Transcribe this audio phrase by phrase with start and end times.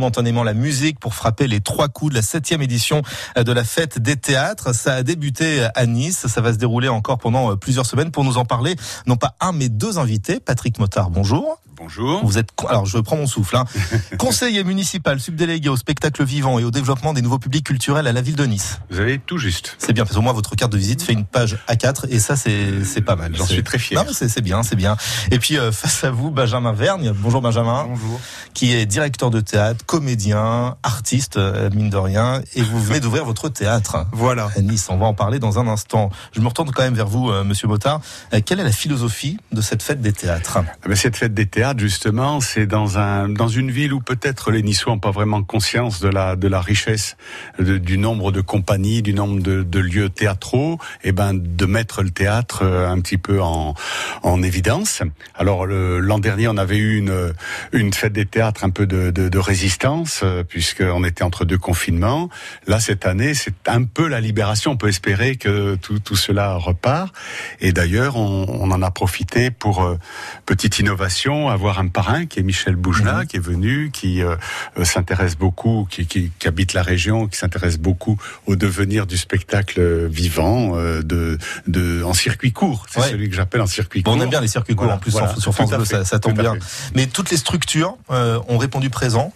[0.00, 3.02] momentanément la musique pour frapper les trois coups de la septième édition
[3.36, 4.72] de la fête des théâtres.
[4.72, 8.12] Ça a débuté à Nice, ça va se dérouler encore pendant plusieurs semaines.
[8.12, 8.76] Pour nous en parler,
[9.06, 10.38] non pas un mais deux invités.
[10.38, 11.58] Patrick Motard, bonjour.
[11.78, 12.24] Bonjour.
[12.24, 13.64] Vous êtes, alors je prends mon souffle, hein.
[14.18, 18.20] conseiller municipal subdélégué au spectacle vivant et au développement des nouveaux publics culturels à la
[18.20, 18.80] ville de Nice.
[18.90, 19.76] Vous avez tout juste.
[19.78, 22.34] C'est bien, parce que moi votre carte de visite fait une page A4 et ça
[22.34, 23.34] c'est c'est pas mal.
[23.36, 24.04] J'en suis très fier.
[24.12, 24.96] C'est bien, c'est bien.
[25.30, 27.12] Et puis euh, face à vous, Benjamin Vergne.
[27.14, 27.86] Bonjour Benjamin.
[27.88, 28.20] Bonjour.
[28.54, 33.24] Qui est directeur de théâtre, comédien, artiste, euh, mine de rien, et vous venez d'ouvrir
[33.24, 34.06] votre théâtre.
[34.12, 34.50] Voilà.
[34.56, 36.10] À Nice, on va en parler dans un instant.
[36.32, 38.00] Je me retourne quand même vers vous, euh, Monsieur Motard.
[38.44, 40.58] quelle est la philosophie de cette fête des théâtres?
[40.58, 44.50] Ah ben, Cette fête des théâtres, justement, c'est dans un dans une ville où peut-être
[44.50, 47.16] les Niçois n'ont pas vraiment conscience de la de la richesse
[47.58, 52.60] du nombre de compagnies, du nombre de, lieux théâtraux, et ben de mettre le théâtre
[52.62, 53.74] euh, un petit peu en
[54.22, 55.02] en évidence.
[55.34, 57.32] Alors l'an dernier, on avait eu une
[57.72, 61.58] une fête des théâtres un peu de de, de résistance euh, puisqu'on était entre deux
[61.58, 62.28] confinements.
[62.66, 64.72] Là cette année, c'est un peu la libération.
[64.72, 67.14] On peut espérer que tout tout cela repart.
[67.60, 69.98] Et d'ailleurs, on, on en a profité pour euh,
[70.46, 73.26] petite innovation, avoir un parrain qui est Michel Boujna, mhm.
[73.26, 74.36] qui est venu, qui euh,
[74.78, 79.18] euh, s'intéresse beaucoup, qui, qui, qui, habite la région, qui s'intéresse beaucoup au devenir du
[79.18, 81.36] spectacle vivant euh, de,
[81.66, 82.86] de, en circuit court.
[82.88, 84.14] C'est celui que j'appelle en circuit court.
[84.14, 86.54] on aime bien les circuits courts en plus sur France Bleu, ça, ça, tombe bien.
[86.94, 89.32] Mais toutes les structures ont répondu présent.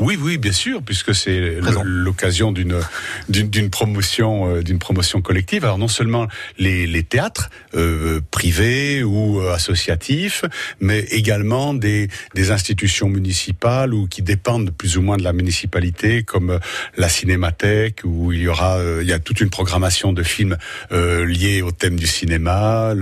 [0.00, 2.80] Oui, oui, bien sûr, puisque c'est l'occasion d'une
[3.28, 5.64] d'une promotion euh, d'une promotion collective.
[5.64, 6.28] Alors non seulement
[6.58, 10.44] les, les théâtres euh, privés ou euh, associatifs,
[10.80, 16.22] mais également des des institutions municipales ou qui dépendent plus ou moins de la municipalité,
[16.22, 16.58] comme
[16.96, 20.56] la Cinémathèque, où il y aura il y a toute une programmation de films
[20.90, 22.94] liés au thème du cinéma,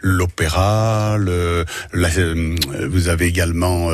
[0.00, 1.64] l'opéra, le,
[2.88, 3.90] vous avez également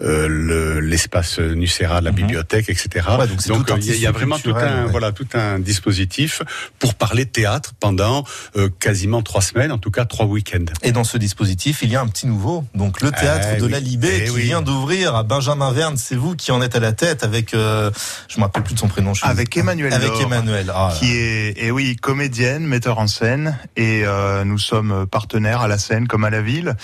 [0.00, 1.38] l'espace
[1.82, 2.16] Nucera la mhm.
[2.16, 3.06] bibliothèque, etc.
[3.48, 6.42] donc, il y, a vraiment tout un voilà tout un dispositif
[6.78, 8.24] pour parler théâtre pendant
[8.56, 10.64] euh, quasiment trois semaines, en tout cas trois week-ends.
[10.82, 13.66] Et dans ce dispositif, il y a un petit nouveau, donc le théâtre eh de
[13.66, 15.96] la Libé eh qui vient d'ouvrir à Benjamin Verne.
[15.96, 17.90] C'est vous qui en êtes à la tête avec, euh,
[18.28, 19.12] je me rappelle plus de son prénom.
[19.22, 19.92] avec Emmanuel.
[19.92, 24.58] Avec Emmanuel, ah, qui est, et eh oui, comédienne, metteur en scène, et euh, nous
[24.58, 26.76] sommes partenaires à la scène comme à la ville.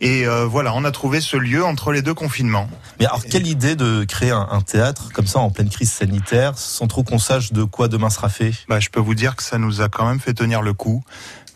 [0.00, 2.68] Et euh, voilà, on a trouvé ce lieu entre les deux confinements.
[2.98, 6.86] Mais alors, quelle idée de créer un, théâtre comme ça en pleine crise sanitaire, sans
[6.86, 8.52] trop qu'on sache de quoi demain sera fait?
[8.68, 11.04] Bah, Je peux vous dire que ça nous a quand même fait tenir le coup,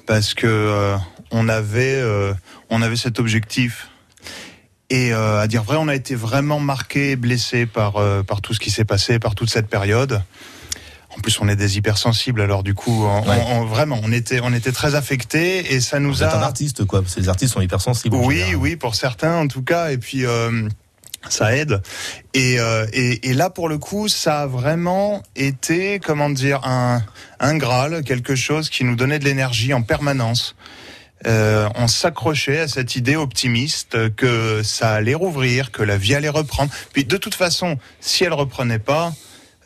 [0.06, 0.96] parce que euh,
[1.30, 2.34] on avait, euh,
[2.68, 3.88] on avait cet objectif.
[4.90, 7.94] Et à dire vrai, on a été vraiment marqué, blessé par
[8.26, 10.22] par tout ce qui s'est passé, par toute cette période.
[11.16, 14.72] En plus, on est des hypersensibles, alors du coup, on, vraiment, on était, on était
[14.72, 16.26] très affectés et ça nous Vous a.
[16.26, 17.02] Êtes un artiste, quoi.
[17.02, 18.16] Parce que les artistes sont hypersensibles.
[18.16, 19.90] Oui, oui, pour certains en tout cas.
[19.90, 20.26] Et puis.
[20.26, 20.68] Euh,
[21.30, 21.80] ça aide.
[22.34, 27.02] Et, euh, et, et, là, pour le coup, ça a vraiment été, comment dire, un,
[27.40, 30.54] un Graal, quelque chose qui nous donnait de l'énergie en permanence.
[31.26, 36.28] Euh, on s'accrochait à cette idée optimiste que ça allait rouvrir, que la vie allait
[36.28, 36.70] reprendre.
[36.92, 39.12] Puis de toute façon, si elle reprenait pas,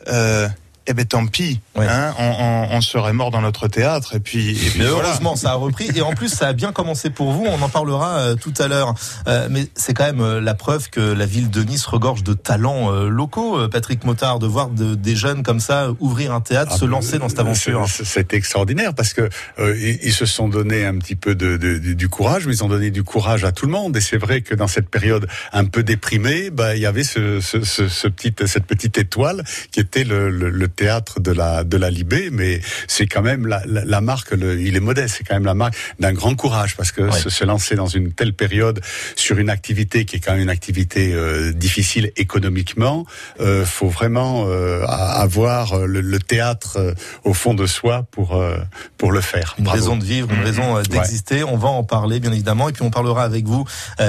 [0.07, 0.47] euh,
[0.89, 4.15] eh ben tant pis, hein, on, serait mort dans notre théâtre.
[4.15, 5.87] Et puis, heureusement, ça a repris.
[5.95, 7.45] Et en plus, ça a bien commencé pour vous.
[7.45, 8.95] On en parlera euh, tout à l'heure.
[9.27, 12.33] Euh, mais c'est quand même euh, la preuve que la ville de Nice regorge de
[12.33, 13.67] talents locaux.
[13.67, 17.29] Patrick Motard, de voir des jeunes comme ça ouvrir un théâtre, ah, se lancer dans
[17.29, 17.85] cette aventure.
[17.87, 19.29] C'est extraordinaire parce que
[19.59, 23.03] ils, se sont donné un petit peu de, du courage, mais ils ont donné du
[23.03, 23.95] courage à tout le monde.
[23.95, 27.41] Et c'est vrai que dans cette période un peu déprimée, bah, il y avait ce,
[27.41, 31.77] ce, ce, petit, cette petite étoile qui était le, le, le théâtre de la de
[31.77, 34.31] la Libé, mais c'est quand même la, la, marque.
[34.31, 37.43] Le, il est modeste, c'est quand même la marque d'un grand courage parce que se,
[37.43, 38.79] lancer dans une telle période
[39.15, 43.05] sur une activité qui est quand même une activité euh, difficile économiquement,
[43.41, 48.57] euh, faut vraiment euh, avoir le, le théâtre euh, au fond de soi pour euh,
[48.97, 49.55] pour le faire.
[49.59, 51.43] Une raison de vivre, une raison euh, d'exister.
[51.43, 53.65] On va en parler bien évidemment, et puis on parlera avec vous,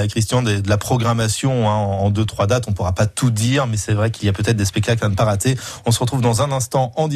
[0.09, 2.67] Christian, de, de, la programmation hein, en deux trois dates.
[2.69, 5.09] On pourra pas tout dire, mais c'est vrai qu'il y a peut-être des spectacles à
[5.09, 5.57] ne pas rater.
[5.87, 6.60] On se retrouve dans un instant
[6.97, 7.15] en direct